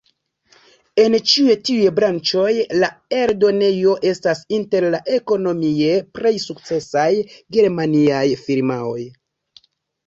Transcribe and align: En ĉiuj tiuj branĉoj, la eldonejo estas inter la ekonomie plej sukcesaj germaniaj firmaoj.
En 1.01 1.17
ĉiuj 1.31 1.57
tiuj 1.69 1.91
branĉoj, 1.99 2.47
la 2.85 2.89
eldonejo 3.19 3.93
estas 4.13 4.43
inter 4.59 4.89
la 4.97 5.03
ekonomie 5.21 5.93
plej 6.17 6.33
sukcesaj 6.49 7.09
germaniaj 7.59 8.27
firmaoj. 8.49 9.01